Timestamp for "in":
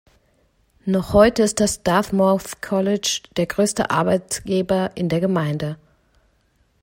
4.97-5.09